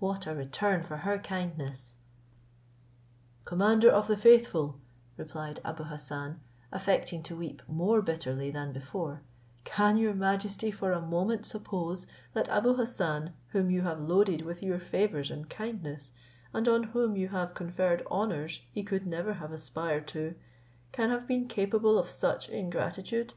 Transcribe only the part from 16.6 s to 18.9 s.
on whom you have conferred honours he